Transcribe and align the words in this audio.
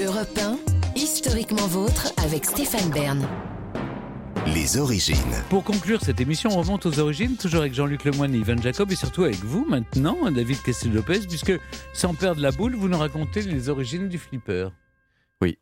Europe 0.00 0.38
1, 0.38 0.58
historiquement 0.94 1.66
vôtre 1.66 2.12
avec 2.18 2.44
Stéphane 2.44 2.88
Bern. 2.90 3.26
Les 4.46 4.76
origines. 4.76 5.16
Pour 5.50 5.64
conclure 5.64 6.00
cette 6.00 6.20
émission, 6.20 6.50
on 6.52 6.60
remonte 6.60 6.86
aux 6.86 7.00
origines, 7.00 7.36
toujours 7.36 7.62
avec 7.62 7.74
Jean-Luc 7.74 8.04
Lemoyne 8.04 8.32
et 8.32 8.38
Ivan 8.38 8.56
Jacob, 8.62 8.92
et 8.92 8.94
surtout 8.94 9.24
avec 9.24 9.42
vous 9.42 9.64
maintenant, 9.64 10.30
David 10.30 10.62
Castel-Lopez, 10.62 11.26
puisque 11.28 11.58
sans 11.92 12.14
perdre 12.14 12.40
la 12.40 12.52
boule, 12.52 12.76
vous 12.76 12.86
nous 12.86 12.96
racontez 12.96 13.42
les 13.42 13.68
origines 13.70 14.08
du 14.08 14.18
flipper. 14.18 14.68
Oui. 15.42 15.58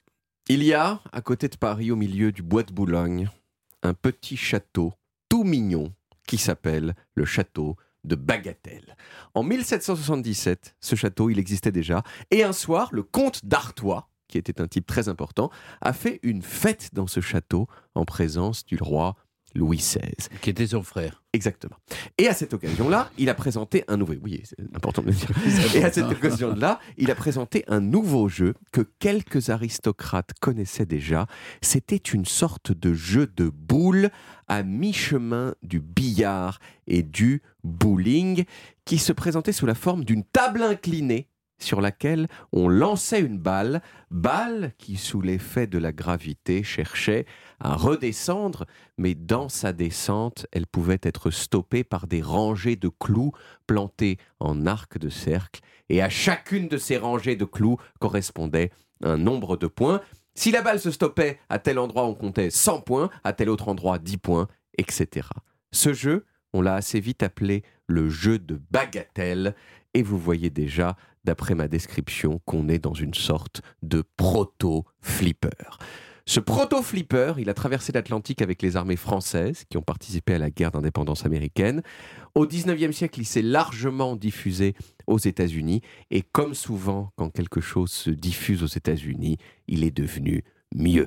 Il 0.48 0.62
y 0.62 0.75
a, 0.75 1.00
à 1.12 1.23
côté 1.23 1.48
de 1.48 1.57
Paris, 1.57 1.91
au 1.91 1.96
milieu 1.96 2.30
du 2.30 2.43
bois 2.43 2.62
de 2.62 2.75
Boulogne, 2.75 3.30
un 3.82 3.95
petit 3.95 4.37
château 4.37 4.93
tout 5.30 5.45
mignon 5.45 5.95
qui 6.29 6.37
s'appelle 6.37 6.95
le 7.14 7.25
château 7.25 7.77
de 8.05 8.16
Bagatelle. 8.16 8.96
En 9.32 9.43
1777, 9.43 10.77
ce 10.79 10.95
château, 10.95 11.30
il 11.30 11.39
existait 11.39 11.73
déjà, 11.73 12.03
et 12.30 12.45
un 12.45 12.53
soir, 12.53 12.91
le 12.93 13.03
comte 13.03 13.46
d'Artois, 13.46 14.11
qui 14.29 14.38
était 14.38 14.61
un 14.61 14.66
type 14.66 14.86
très 14.86 15.08
important, 15.08 15.50
a 15.80 15.92
fait 15.92 16.20
une 16.23 16.42
fête 16.42 16.91
dans 16.92 17.06
ce 17.06 17.20
château 17.20 17.66
en 17.95 18.05
présence 18.05 18.64
du 18.64 18.78
roi 18.80 19.16
Louis 19.56 19.78
XVI. 19.78 20.28
Qui 20.41 20.51
était 20.51 20.66
son 20.66 20.82
frère. 20.82 21.23
Exactement. 21.32 21.77
Et 22.18 22.28
à 22.28 22.34
cette 22.34 22.54
occasion-là, 22.54 23.10
il 23.18 23.28
a 23.28 23.34
présenté 23.34 23.84
un 23.88 23.96
nouveau. 23.96 24.15
Oui, 24.23 24.42
c'est 24.45 24.60
important 24.74 25.02
de 25.02 25.09
le 25.09 25.12
dire. 25.15 25.30
Et 25.74 25.84
à 25.84 25.92
cette 25.92 26.10
occasion-là, 26.10 26.80
il 26.96 27.10
a 27.10 27.15
présenté 27.15 27.65
un 27.66 27.80
nouveau 27.80 28.28
jeu 28.28 28.54
que 28.73 28.82
quelques 28.98 29.51
aristocrates 29.51 30.32
connaissaient 30.40 30.87
déjà. 30.87 31.27
C'était 31.62 31.96
une 31.96 32.24
sorte 32.24 32.73
de 32.73 32.95
jeu 32.95 33.27
de 33.27 33.48
boules 33.48 34.10
à 34.48 34.62
mi-chemin 34.62 35.54
du 35.62 35.80
billard 35.80 36.59
et 36.87 37.02
du 37.02 37.43
bowling 37.65 38.45
qui 38.84 38.98
se 38.98 39.12
présentait 39.12 39.52
sous 39.52 39.66
la 39.66 39.74
forme 39.74 40.04
d'une 40.04 40.24
table 40.24 40.62
inclinée 40.62 41.29
sur 41.59 41.80
laquelle 41.80 42.28
on 42.52 42.69
lançait 42.69 43.20
une 43.20 43.38
balle, 43.38 43.83
balle 44.10 44.73
qui, 44.78 44.96
sous 44.96 45.20
l'effet 45.20 45.66
de 45.66 45.79
la 45.79 45.92
gravité, 45.92 46.62
cherchait 46.62 47.27
à 47.60 47.74
redescendre, 47.74 48.66
mais 48.99 49.15
dans 49.15 49.49
sa 49.49 49.73
descente, 49.73 50.46
elle 50.52 50.66
pouvait 50.66 51.01
être 51.02 51.30
stoppée 51.30 51.84
par 51.84 52.07
des 52.07 52.23
rangées 52.23 52.77
de 52.77 52.88
clous 52.88 53.32
plantés 53.66 54.18
en 54.40 54.66
arc 54.66 54.99
de 54.99 55.09
cercle, 55.09 55.60
et 55.88 56.02
à 56.02 56.09
chacune 56.09 56.68
de 56.68 56.77
ces 56.77 56.99
rangées 56.99 57.37
de 57.37 57.45
clous 57.45 57.79
correspondait 58.01 58.71
un 59.02 59.16
nombre 59.16 59.57
de 59.57 59.66
points. 59.66 60.01
Si 60.34 60.51
la 60.51 60.62
balle 60.62 60.80
se 60.80 60.90
stoppait 60.90 61.38
à 61.49 61.59
tel 61.59 61.79
endroit, 61.79 62.07
on 62.07 62.15
comptait 62.15 62.51
100 62.51 62.82
points, 62.82 63.10
à 63.24 63.32
tel 63.32 63.49
autre 63.49 63.68
endroit 63.68 63.99
10 63.99 64.19
points, 64.19 64.49
etc. 64.77 65.28
Ce 65.72 65.93
jeu, 65.93 66.27
on 66.53 66.60
l'a 66.60 66.75
assez 66.75 67.00
vite 67.00 67.22
appelé 67.22 67.62
le 67.87 68.10
jeu 68.10 68.38
de 68.38 68.60
bagatelle, 68.71 69.54
et 69.94 70.03
vous 70.03 70.19
voyez 70.19 70.50
déjà 70.50 70.97
d'après 71.27 71.55
ma 71.55 71.69
description, 71.69 72.41
qu'on 72.47 72.69
est 72.69 72.78
dans 72.78 72.94
une 72.94 73.15
sorte 73.15 73.60
de 73.82 74.03
proto-flipper. 74.16 75.78
Ce 76.28 76.41
proto-flipper, 76.41 77.34
il 77.38 77.49
a 77.50 77.55
traversé 77.55 77.93
l'Atlantique 77.93 78.43
avec 78.43 78.60
les 78.60 78.77
armées 78.77 78.97
françaises 78.97 79.65
qui 79.69 79.77
ont 79.77 79.83
participé 79.83 80.34
à 80.34 80.38
la 80.38 80.50
guerre 80.50 80.72
d'indépendance 80.72 81.25
américaine. 81.25 81.83
Au 82.34 82.47
19e 82.47 82.91
siècle, 82.91 83.21
il 83.21 83.25
s'est 83.25 83.43
largement 83.43 84.16
diffusé 84.16 84.75
aux 85.06 85.19
États-Unis. 85.19 85.83
Et 86.10 86.22
comme 86.22 86.55
souvent, 86.55 87.12
quand 87.15 87.31
quelque 87.31 87.61
chose 87.61 87.93
se 87.93 88.11
diffuse 88.11 88.65
aux 88.65 88.66
États-Unis, 88.66 89.37
il 89.69 89.84
est 89.84 89.97
devenu 89.97 90.43
mieux. 90.75 91.06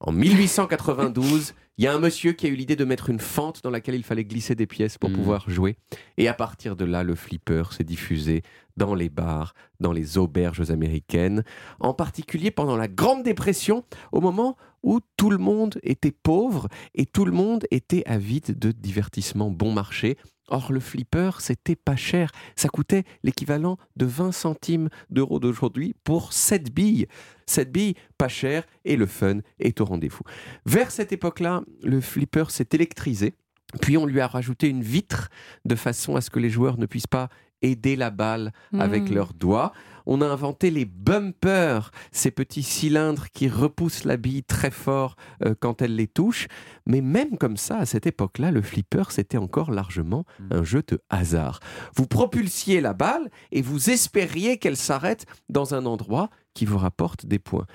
En 0.00 0.12
1892, 0.12 1.54
il 1.78 1.84
y 1.84 1.86
a 1.86 1.94
un 1.94 1.98
monsieur 1.98 2.32
qui 2.32 2.46
a 2.46 2.50
eu 2.50 2.54
l'idée 2.54 2.76
de 2.76 2.84
mettre 2.84 3.08
une 3.08 3.18
fente 3.18 3.62
dans 3.62 3.70
laquelle 3.70 3.94
il 3.94 4.02
fallait 4.02 4.24
glisser 4.24 4.54
des 4.54 4.66
pièces 4.66 4.98
pour 4.98 5.08
mmh. 5.08 5.14
pouvoir 5.14 5.48
jouer. 5.48 5.76
Et 6.18 6.28
à 6.28 6.34
partir 6.34 6.76
de 6.76 6.84
là, 6.84 7.02
le 7.02 7.14
flipper 7.14 7.72
s'est 7.72 7.84
diffusé 7.84 8.42
dans 8.76 8.94
les 8.94 9.08
bars, 9.08 9.54
dans 9.80 9.92
les 9.92 10.18
auberges 10.18 10.70
américaines, 10.70 11.44
en 11.80 11.94
particulier 11.94 12.50
pendant 12.50 12.76
la 12.76 12.88
Grande 12.88 13.22
Dépression, 13.22 13.84
au 14.12 14.20
moment 14.20 14.56
où 14.82 15.00
tout 15.16 15.30
le 15.30 15.38
monde 15.38 15.78
était 15.82 16.12
pauvre 16.12 16.68
et 16.94 17.06
tout 17.06 17.24
le 17.24 17.32
monde 17.32 17.66
était 17.70 18.04
avide 18.06 18.58
de 18.58 18.72
divertissements 18.72 19.50
bon 19.50 19.72
marché. 19.72 20.18
Or, 20.48 20.72
le 20.72 20.80
flipper, 20.80 21.40
c'était 21.40 21.76
pas 21.76 21.96
cher. 21.96 22.30
Ça 22.54 22.68
coûtait 22.68 23.04
l'équivalent 23.22 23.78
de 23.96 24.06
20 24.06 24.32
centimes 24.32 24.88
d'euros 25.10 25.40
d'aujourd'hui 25.40 25.94
pour 26.04 26.32
7 26.32 26.72
billes. 26.72 27.06
7 27.46 27.72
billes, 27.72 27.94
pas 28.18 28.28
cher, 28.28 28.64
et 28.84 28.96
le 28.96 29.06
fun 29.06 29.38
est 29.58 29.80
au 29.80 29.84
rendez-vous. 29.84 30.22
Vers 30.64 30.90
cette 30.90 31.12
époque-là, 31.12 31.62
le 31.82 32.00
flipper 32.00 32.50
s'est 32.50 32.68
électrisé. 32.72 33.34
Puis 33.80 33.96
on 33.96 34.06
lui 34.06 34.20
a 34.20 34.26
rajouté 34.26 34.68
une 34.68 34.82
vitre 34.82 35.28
de 35.64 35.74
façon 35.74 36.16
à 36.16 36.20
ce 36.20 36.30
que 36.30 36.38
les 36.38 36.50
joueurs 36.50 36.78
ne 36.78 36.86
puissent 36.86 37.06
pas 37.06 37.28
aider 37.62 37.96
la 37.96 38.10
balle 38.10 38.52
avec 38.78 39.10
hmm. 39.10 39.14
leurs 39.14 39.34
doigts. 39.34 39.72
On 40.04 40.20
a 40.20 40.26
inventé 40.26 40.70
les 40.70 40.84
bumpers, 40.84 41.90
ces 42.12 42.30
petits 42.30 42.62
cylindres 42.62 43.28
qui 43.30 43.48
repoussent 43.48 44.04
la 44.04 44.16
bille 44.16 44.44
très 44.44 44.70
fort 44.70 45.16
euh, 45.44 45.54
quand 45.58 45.82
elle 45.82 45.96
les 45.96 46.06
touche. 46.06 46.46
Mais 46.86 47.00
même 47.00 47.38
comme 47.38 47.56
ça, 47.56 47.78
à 47.78 47.86
cette 47.86 48.06
époque-là, 48.06 48.52
le 48.52 48.62
flipper, 48.62 49.10
c'était 49.10 49.38
encore 49.38 49.72
largement 49.72 50.24
hmm. 50.38 50.52
un 50.52 50.64
jeu 50.64 50.84
de 50.86 51.00
hasard. 51.10 51.60
Vous 51.96 52.06
propulsiez 52.06 52.80
la 52.80 52.92
balle 52.92 53.30
et 53.50 53.62
vous 53.62 53.90
espériez 53.90 54.58
qu'elle 54.58 54.76
s'arrête 54.76 55.26
dans 55.48 55.74
un 55.74 55.86
endroit 55.86 56.30
qui 56.54 56.66
vous 56.66 56.78
rapporte 56.78 57.26
des 57.26 57.38
points. 57.38 57.66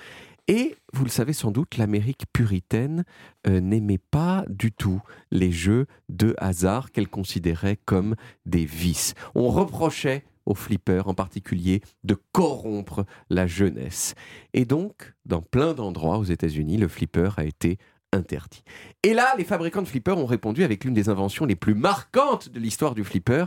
Et 0.48 0.76
vous 0.92 1.04
le 1.04 1.10
savez 1.10 1.32
sans 1.32 1.50
doute, 1.50 1.76
l'Amérique 1.76 2.24
puritaine 2.32 3.04
euh, 3.46 3.60
n'aimait 3.60 3.98
pas 3.98 4.44
du 4.48 4.72
tout 4.72 5.00
les 5.30 5.52
jeux 5.52 5.86
de 6.08 6.34
hasard 6.38 6.90
qu'elle 6.90 7.08
considérait 7.08 7.78
comme 7.84 8.16
des 8.44 8.64
vices. 8.64 9.14
On 9.34 9.48
reprochait 9.48 10.24
aux 10.46 10.54
flippers 10.54 11.06
en 11.06 11.14
particulier 11.14 11.82
de 12.02 12.16
corrompre 12.32 13.04
la 13.30 13.46
jeunesse. 13.46 14.14
Et 14.54 14.64
donc, 14.64 15.14
dans 15.24 15.42
plein 15.42 15.74
d'endroits 15.74 16.18
aux 16.18 16.24
États-Unis, 16.24 16.76
le 16.76 16.88
flipper 16.88 17.30
a 17.36 17.44
été 17.44 17.78
interdit. 18.12 18.64
Et 19.02 19.14
là, 19.14 19.34
les 19.38 19.44
fabricants 19.44 19.82
de 19.82 19.88
flippers 19.88 20.18
ont 20.18 20.26
répondu 20.26 20.64
avec 20.64 20.84
l'une 20.84 20.94
des 20.94 21.08
inventions 21.08 21.44
les 21.44 21.56
plus 21.56 21.74
marquantes 21.74 22.48
de 22.48 22.58
l'histoire 22.58 22.94
du 22.94 23.04
flipper, 23.04 23.46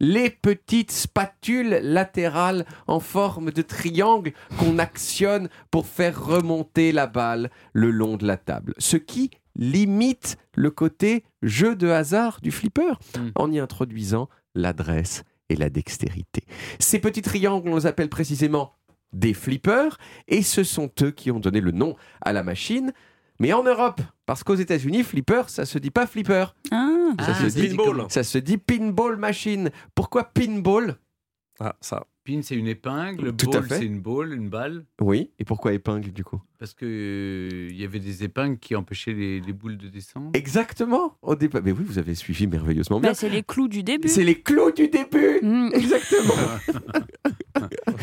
les 0.00 0.30
petites 0.30 0.92
spatules 0.92 1.78
latérales 1.82 2.66
en 2.86 3.00
forme 3.00 3.50
de 3.50 3.62
triangle 3.62 4.32
qu'on 4.58 4.78
actionne 4.78 5.48
pour 5.70 5.86
faire 5.86 6.24
remonter 6.24 6.92
la 6.92 7.06
balle 7.06 7.50
le 7.72 7.90
long 7.90 8.16
de 8.16 8.26
la 8.26 8.36
table. 8.36 8.74
Ce 8.78 8.96
qui 8.96 9.30
limite 9.56 10.36
le 10.54 10.70
côté 10.70 11.24
jeu 11.42 11.76
de 11.76 11.88
hasard 11.88 12.40
du 12.42 12.50
flipper 12.50 12.98
hmm. 13.16 13.30
en 13.34 13.50
y 13.50 13.58
introduisant 13.58 14.28
l'adresse 14.54 15.24
et 15.48 15.56
la 15.56 15.70
dextérité. 15.70 16.42
Ces 16.78 16.98
petits 16.98 17.22
triangles, 17.22 17.68
on 17.68 17.76
les 17.76 17.86
appelle 17.86 18.08
précisément 18.08 18.72
des 19.12 19.34
flippers 19.34 19.98
et 20.28 20.42
ce 20.42 20.64
sont 20.64 20.90
eux 21.02 21.10
qui 21.10 21.30
ont 21.30 21.40
donné 21.40 21.60
le 21.60 21.70
nom 21.70 21.96
à 22.20 22.32
la 22.32 22.42
machine. 22.42 22.92
Mais 23.38 23.52
en 23.52 23.62
Europe, 23.62 24.00
parce 24.24 24.42
qu'aux 24.42 24.54
États-Unis, 24.54 25.02
flipper, 25.02 25.48
ça 25.48 25.66
se 25.66 25.78
dit 25.78 25.90
pas 25.90 26.06
flipper. 26.06 26.46
Ah. 26.70 27.12
Ça, 27.20 27.34
se 27.34 27.58
dit, 27.58 27.68
pinball. 27.68 28.06
ça 28.08 28.22
se 28.22 28.38
dit 28.38 28.58
pinball 28.58 29.16
machine. 29.16 29.70
Pourquoi 29.94 30.24
pinball? 30.24 30.96
Ah, 31.58 31.74
ça. 31.80 32.06
Pin, 32.24 32.40
c'est 32.42 32.56
une 32.56 32.66
épingle. 32.66 33.34
Tout 33.36 33.48
ball, 33.48 33.66
c'est 33.68 33.86
une 33.86 34.00
balle, 34.00 34.32
une 34.32 34.48
balle. 34.48 34.84
Oui. 35.00 35.30
Et 35.38 35.44
pourquoi 35.44 35.72
épingle, 35.72 36.12
du 36.12 36.24
coup? 36.24 36.40
Parce 36.58 36.74
qu'il 36.74 36.88
euh, 36.88 37.68
il 37.70 37.76
y 37.76 37.84
avait 37.84 38.00
des 38.00 38.24
épingles 38.24 38.58
qui 38.58 38.74
empêchaient 38.74 39.12
les, 39.12 39.40
boules 39.52 39.76
de 39.76 39.88
descendre. 39.88 40.30
Exactement. 40.34 41.16
Au 41.22 41.36
départ. 41.36 41.62
Mais 41.64 41.70
oui, 41.70 41.84
vous 41.86 41.98
avez 41.98 42.14
suivi 42.14 42.46
merveilleusement 42.46 42.98
bien. 42.98 43.10
Bah, 43.10 43.14
c'est 43.14 43.28
les 43.28 43.44
clous 43.44 43.68
du 43.68 43.84
début. 43.84 44.08
C'est 44.08 44.24
les 44.24 44.40
clous 44.40 44.72
du 44.72 44.88
début. 44.88 45.38
Mm. 45.40 45.70
Exactement. 45.72 46.34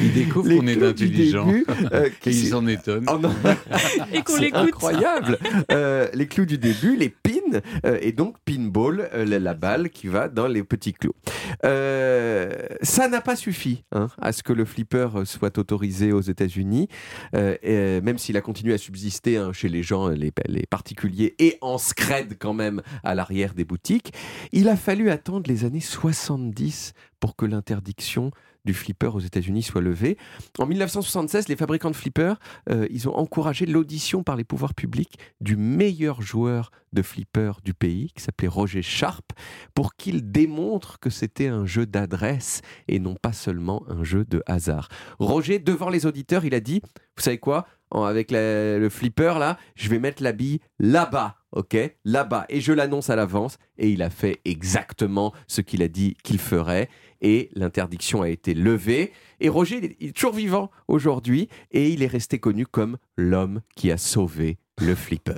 Ils 0.04 0.14
découvrent 0.14 0.56
qu'on 0.56 0.68
est 0.68 0.84
intelligent 0.84 1.48
euh, 1.92 2.10
et 2.26 2.30
ils 2.30 2.48
s'en 2.48 2.68
étonnent. 2.68 3.06
Oh 3.10 3.20
et 4.14 4.22
qu'on 4.22 4.38
l'écoute. 4.38 4.60
Incroyable. 4.60 5.38
Euh, 5.72 6.08
les 6.14 6.28
clous 6.28 6.46
du 6.46 6.58
début, 6.58 6.96
les 6.96 7.10
pins, 7.10 7.60
euh, 7.86 7.98
et 8.02 8.12
donc 8.12 8.36
pinball, 8.44 9.10
la, 9.14 9.54
balle 9.54 9.90
qui 9.90 10.08
va 10.08 10.28
dans 10.28 10.48
les 10.48 10.64
petits 10.64 10.94
clous. 10.94 11.14
ça 11.62 13.08
n'a 13.08 13.22
pas 13.22 13.36
suffi 13.36 13.84
hein, 13.92 14.08
à 14.22 14.32
ce 14.32 14.44
que 14.44 14.52
le 14.52 14.66
flipper 14.66 15.10
soit 15.26 15.58
autorisé 15.58 16.12
aux 16.12 16.22
États-Unis, 16.22 16.90
même 17.34 18.18
s'il 18.18 18.36
a 18.36 18.42
continué 18.42 18.74
à 18.74 18.78
subsister 18.78 19.38
hein, 19.38 19.54
chez 19.54 19.70
les 19.70 19.84
gens, 19.84 20.10
les, 20.10 20.32
les 20.48 20.66
particuliers, 20.66 21.36
et 21.40 21.58
en 21.62 21.78
scred 21.78 22.38
quand 22.38 22.54
même 22.54 22.82
à 23.04 23.16
l'arrière 23.16 23.54
des 23.54 23.66
boutiques. 23.66 24.14
Il 24.52 24.68
a 24.70 24.76
fallu 24.76 25.10
attendre 25.10 25.50
les 25.50 25.66
années 25.66 25.80
70 25.80 26.94
pour 27.20 27.36
que 27.36 27.46
l'interdiction 27.46 28.32
du 28.66 28.74
flipper 28.74 29.14
aux 29.14 29.20
États-Unis 29.20 29.64
soit 29.64 29.82
levée. 29.82 30.18
En 30.60 30.66
1976, 30.66 31.48
les 31.48 31.56
fabricants 31.56 31.92
de 31.92 31.96
flippers, 31.96 32.40
euh, 32.70 32.88
ils 32.90 33.10
ont 33.10 33.16
encouragé 33.16 33.66
l'audition 33.66 34.24
par 34.24 34.36
les 34.36 34.44
pouvoirs 34.44 34.74
publics 34.74 35.18
du 35.42 35.58
meilleur 35.58 36.22
joueur 36.22 36.72
de 36.94 37.02
flipper 37.02 37.54
du 37.64 37.74
pays, 37.74 38.12
qui 38.16 38.24
s'appelait 38.24 38.48
Roger 38.48 38.82
Sharp, 38.82 39.34
pour 39.74 39.96
qu'il 39.96 40.32
démontre 40.32 41.00
que 41.00 41.10
c'était 41.10 41.48
un 41.48 41.66
jeu 41.66 41.86
d'adresse 41.86 42.62
et 42.88 43.00
non 43.00 43.16
pas 43.16 43.34
seulement 43.34 43.84
un 43.90 44.04
jeu 44.04 44.26
de 44.26 44.44
hasard. 44.46 44.90
Roger, 45.20 45.60
devant 45.60 45.90
les 45.90 46.06
auditeurs, 46.06 46.46
il 46.46 46.54
a 46.54 46.60
dit, 46.60 46.82
vous 47.16 47.24
savez 47.24 47.38
quoi? 47.38 47.66
Avec 47.92 48.32
le 48.32 48.88
flipper 48.90 49.38
là, 49.38 49.58
je 49.76 49.88
vais 49.88 50.00
mettre 50.00 50.24
la 50.24 50.32
bille 50.32 50.60
là-bas, 50.80 51.36
ok? 51.52 51.78
Là-bas. 52.06 52.46
Et 52.50 52.60
je 52.60 52.74
l'annonce 52.74 53.12
à 53.12 53.16
l'avance. 53.16 53.58
Et 53.78 53.90
il 53.90 54.02
a 54.02 54.10
fait 54.10 54.42
exactement 54.46 55.32
ce 55.48 55.62
qu'il 55.62 55.84
a 55.84 55.88
dit 55.88 56.16
qu'il 56.24 56.40
ferait. 56.40 56.90
Et 57.24 57.50
l'interdiction 57.56 58.22
a 58.22 58.30
été 58.30 58.54
levée. 58.54 59.12
Et 59.40 59.50
Roger, 59.50 59.78
il 60.00 60.08
est- 60.10 60.12
toujours 60.12 60.34
vivant 60.34 60.70
aujourd'hui 60.88 61.50
et 61.72 61.90
il 61.90 62.04
est 62.04 62.08
resté 62.08 62.38
connu 62.38 62.68
comme 62.68 62.98
l'homme 63.18 63.62
qui 63.76 63.90
a 63.92 63.98
sauvé 63.98 64.58
le 64.80 64.94
flipper. 64.94 65.34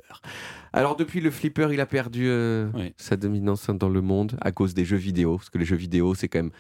Alors 0.74 0.98
depuis 0.98 1.22
le 1.22 1.32
flipper, 1.32 1.70
il 1.72 1.80
a 1.80 1.86
perdu 1.86 2.28
euh, 2.28 2.68
Oui. 2.74 2.94
sa 2.98 3.16
dominance 3.16 3.70
dans 3.70 3.88
le 3.90 4.02
monde 4.02 4.38
à 4.42 4.52
cause 4.52 4.74
des 4.74 4.84
jeux 4.84 4.98
vidéo, 4.98 5.38
parce 5.38 5.50
que 5.50 5.58
les 5.58 5.66
jeux 5.66 5.78
vidéo, 5.78 6.16
c'est 6.16 6.28
quand 6.28 6.40
même 6.40 6.52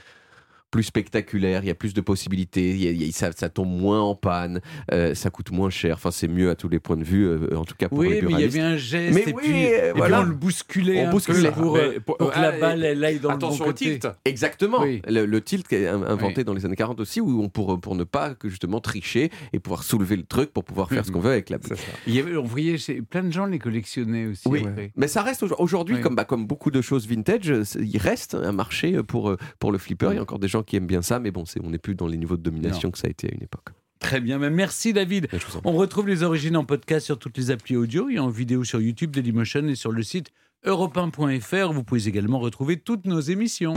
plus 0.75 0.83
spectaculaire, 0.83 1.63
il 1.63 1.68
y 1.68 1.72
a 1.72 1.75
plus 1.75 1.94
de 1.94 2.01
possibilités, 2.01 2.72
il 2.72 2.83
y 2.83 2.88
a- 2.88 2.92
il 2.92 3.01
y 3.06 3.07
a- 3.07 3.12
ça, 3.13 3.31
ça 3.31 3.48
tombe 3.48 3.69
moins 3.69 4.01
en 4.01 4.13
panne, 4.13 4.60
euh, 4.92 5.16
ça 5.16 5.30
coûte 5.30 5.51
moins 5.51 5.69
cher, 5.69 5.95
enfin 5.95 6.12
c'est 6.12 6.27
mieux 6.27 6.50
à 6.50 6.56
tous 6.56 6.68
les 6.68 6.80
points 6.80 6.98
de 6.98 7.04
vue, 7.06 7.25
euh, 7.25 7.56
en 7.57 7.63
tout 7.63 7.75
cas 7.77 7.88
pour 7.88 8.00
Oui, 8.00 8.10
les 8.10 8.16
mais 8.16 8.18
il 8.19 8.24
y 8.24 8.27
buralistes. 8.27 8.57
avait 8.57 8.66
un 8.66 8.75
geste, 8.75 9.16
Mais 9.16 9.22
et, 9.22 9.33
oui, 9.33 9.42
puis, 9.42 9.66
euh, 9.74 9.89
et 9.92 9.94
puis 9.94 10.13
on 10.13 10.24
le 10.24 10.33
bousculait 10.36 11.06
On 11.07 11.12
bousculait. 11.12 11.51
pour, 11.51 11.75
Mais 11.75 11.80
euh, 11.80 12.00
pour- 12.06 12.18
pour 12.18 12.30
que 12.31 12.38
ah, 12.38 12.42
la 12.51 12.60
balle 12.60 12.83
elle 12.83 13.06
aille 13.06 13.19
dans 13.19 13.30
Attention 13.30 13.63
le 13.63 13.69
au 13.69 13.74
bon 13.74 13.77
côté. 13.80 14.00
tilt. 14.00 14.07
Exactement. 14.25 14.81
Oui. 14.81 15.01
Le, 15.07 15.25
le 15.25 15.42
tilt 15.42 15.66
qui 15.66 15.75
est 15.75 15.88
in- 15.88 16.04
inventé 16.04 16.39
Oui. 16.39 16.44
dans 16.44 16.54
les 16.54 16.66
années 16.66 16.75
40 16.75 17.00
aussi, 17.00 17.22
où 17.22 17.42
on 17.42 17.48
pour, 17.48 17.80
pour 17.80 17.95
ne 17.95 18.04
pas 18.04 18.33
que 18.36 18.50
justement 18.50 18.81
tricher 18.81 19.31
et 19.54 19.60
pouvoir 19.60 19.83
soulever 19.83 20.18
le 20.18 20.24
truc 20.24 20.51
pour 20.51 20.66
pouvoir 20.66 20.89
faire 20.89 21.00
Mhm. 21.00 21.06
ce 21.06 21.12
qu'on 21.12 21.22
veut 21.22 21.31
avec 21.31 21.50
la. 21.50 21.57
Il 22.06 22.13
y 22.16 22.19
avait, 22.19 22.36
on 22.36 22.44
voyait 22.44 22.77
chez- 22.77 23.01
plein 23.01 23.24
de 23.24 23.31
gens 23.31 23.45
les 23.45 23.60
collectionnaient 23.60 24.25
aussi. 24.27 24.45
Oui. 24.50 24.63
après. 24.68 24.92
Mais 24.98 25.07
ça 25.07 25.22
reste 25.22 25.42
aujourd- 25.44 25.62
aujourd'hui, 25.62 25.95
Oui. 25.95 26.01
comme, 26.01 26.16
bah, 26.16 26.25
comme 26.25 26.45
beaucoup 26.48 26.69
de 26.69 26.81
choses 26.81 27.07
vintage, 27.07 27.54
il 27.80 27.98
reste 27.98 28.36
un 28.36 28.51
marché 28.51 29.01
pour, 29.04 29.38
pour 29.60 29.72
le 29.72 29.77
flipper. 29.77 30.10
Il 30.12 30.16
y 30.16 30.19
a 30.19 30.22
encore 30.22 30.39
des 30.39 30.48
gens 30.50 30.63
qui 30.65 30.75
aiment 30.75 30.88
bien 30.88 31.01
ça, 31.01 31.19
mais 31.19 31.31
bon, 31.31 31.45
c'est- 31.45 31.62
on 31.63 31.69
n'est 31.69 31.77
plus 31.77 31.95
dans 31.95 32.07
les 32.07 32.17
niveaux 32.17 32.38
de 32.38 32.44
domination 32.44 32.91
que 32.91 32.97
ça 32.97 33.07
a 33.07 33.09
été 33.09 33.27
à 33.27 33.33
une 33.33 33.44
époque. 33.44 33.69
Très 34.00 34.19
bien, 34.19 34.38
mais 34.38 34.50
merci 34.50 34.91
David. 34.94 35.27
On 35.63 35.71
retrouve 35.73 36.07
les 36.07 36.21
origines 36.21 36.57
en 36.57 36.65
podcast 36.65 37.06
sur 37.06 37.17
toutes 37.17 37.38
les 37.38 37.50
applis 37.50 37.75
audio 37.77 38.09
et 38.09 38.19
en 38.19 38.27
vidéo 38.29 38.63
sur 38.63 38.81
YouTube 38.81 39.12
Dailymotion 39.12 39.67
et 39.67 39.75
sur 39.75 39.91
le 39.91 40.03
site 40.03 40.31
europe1.fr. 40.65 41.71
Vous 41.73 41.83
pouvez 41.83 42.07
également 42.07 42.39
retrouver 42.39 42.77
toutes 42.77 43.06
nos 43.06 43.19
émissions. 43.19 43.73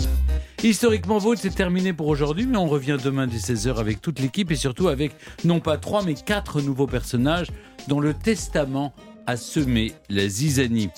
Historiquement 0.63 1.19
Vôtre, 1.19 1.41
c'est 1.41 1.55
terminé 1.55 1.93
pour 1.93 2.09
aujourd'hui, 2.09 2.47
mais 2.47 2.57
on 2.59 2.67
revient 2.67 2.97
demain 3.03 3.27
dès 3.27 3.39
16h 3.39 3.79
avec 3.79 4.01
toute 4.01 4.19
l'équipe 4.19 4.51
et 4.51 4.57
surtout 4.57 4.89
avec 4.89 5.13
non 5.45 5.61
pas 5.61 5.77
trois, 5.79 6.03
mais 6.05 6.15
quatre 6.15 6.61
nouveaux 6.61 6.87
personnages 6.89 7.49
dont 7.87 8.01
le 8.01 8.13
testament 8.13 8.93
a 9.29 9.37
semé 9.37 9.93
la 10.09 10.27
zizanie. 10.27 10.89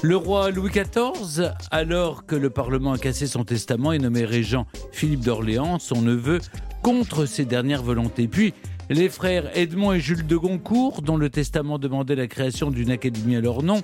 Le 0.00 0.16
roi 0.16 0.50
Louis 0.50 0.70
XIV, 0.70 1.52
alors 1.70 2.24
que 2.24 2.34
le 2.34 2.48
Parlement 2.48 2.92
a 2.92 2.98
cassé 2.98 3.26
son 3.26 3.44
testament 3.44 3.92
et 3.92 3.98
nommé 3.98 4.24
régent 4.24 4.66
Philippe 4.90 5.20
d'Orléans, 5.20 5.78
son 5.78 6.00
neveu, 6.00 6.40
contre 6.82 7.26
ses 7.26 7.44
dernières 7.44 7.82
volontés. 7.82 8.26
Puis, 8.26 8.54
les 8.88 9.10
frères 9.10 9.54
Edmond 9.54 9.92
et 9.92 10.00
Jules 10.00 10.26
de 10.26 10.36
Goncourt, 10.36 11.02
dont 11.02 11.18
le 11.18 11.28
testament 11.28 11.78
demandait 11.78 12.16
la 12.16 12.26
création 12.26 12.70
d'une 12.70 12.90
académie 12.90 13.36
à 13.36 13.42
leur 13.42 13.62
nom. 13.62 13.82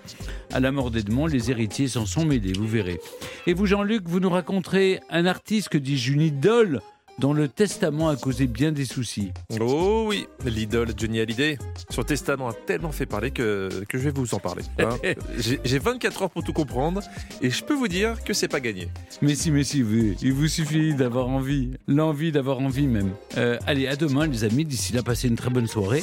À 0.51 0.61
la 0.61 0.73
mort 0.73 0.91
d'Edmond, 0.91 1.27
les 1.27 1.51
héritiers 1.51 1.89
s'en 1.89 2.07
sont 2.07 2.25
mêlés, 2.25 2.55
vous 2.55 2.67
verrez. 2.67 3.01
Et 3.47 3.53
vous, 3.53 3.67
Jean-Luc, 3.67 4.05
vous 4.07 4.21
nous 4.21 4.31
raconterez 4.31 5.01
un 5.11 5.27
artiste 5.27 5.69
que 5.69 5.79
dis-je 5.79 6.15
une 6.15 6.23
idole 6.23 6.81
dont 7.21 7.33
le 7.35 7.49
testament 7.49 8.09
a 8.09 8.17
causé 8.17 8.47
bien 8.47 8.73
des 8.73 8.85
soucis. 8.87 9.31
Oh 9.61 10.07
oui, 10.09 10.27
l'idole 10.47 10.93
Johnny 10.97 11.21
Hallyday. 11.21 11.59
Son 11.91 12.03
testament 12.03 12.49
a 12.49 12.53
tellement 12.55 12.93
fait 12.93 13.07
parler 13.07 13.31
que, 13.31 13.69
que 13.89 13.99
je 13.99 14.05
vais 14.05 14.11
vous 14.11 14.35
en 14.35 14.39
parler. 14.39 14.63
hein. 14.79 14.97
J'ai 15.39 15.61
j'ai 15.65 15.79
24 15.79 16.23
heures 16.23 16.31
pour 16.31 16.43
tout 16.43 16.53
comprendre 16.53 17.03
et 17.43 17.51
je 17.51 17.63
peux 17.63 17.75
vous 17.75 17.89
dire 17.89 18.23
que 18.25 18.33
c'est 18.33 18.49
pas 18.49 18.61
gagné. 18.61 18.89
Mais 19.23 19.35
si, 19.35 19.51
mais 19.51 19.65
si, 19.65 19.83
vous- 19.83 20.15
il 20.23 20.33
vous 20.33 20.49
suffit 20.49 20.95
d'avoir 20.95 21.29
envie, 21.29 21.73
l'envie 21.87 22.33
d'avoir 22.33 22.59
envie 22.61 22.87
même. 22.87 23.11
Euh, 23.37 23.59
allez, 23.67 23.87
à 23.87 23.97
demain 23.97 24.27
les 24.27 24.45
amis, 24.45 24.65
d'ici 24.65 24.93
là, 24.95 25.03
passez 25.03 25.29
une 25.29 25.37
très 25.37 25.51
bonne 25.51 25.67
soirée. 25.67 26.03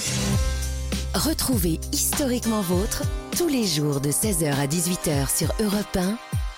Retrouvez 1.15 1.79
Historiquement 1.93 2.61
Vôtre 2.61 3.01
tous 3.35 3.47
les 3.47 3.65
jours 3.65 4.01
de 4.01 4.09
16h 4.09 4.53
à 4.53 4.67
18h 4.67 5.35
sur 5.35 5.51
Europe 5.63 5.97
1 5.97 6.17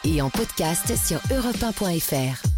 et 0.09 0.21
en 0.21 0.29
podcast 0.29 0.93
sur 0.97 1.19
europe1.fr. 1.33 2.48